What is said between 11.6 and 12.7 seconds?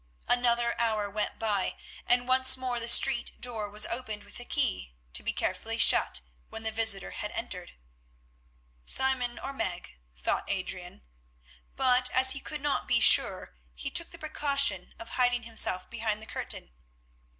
but as he could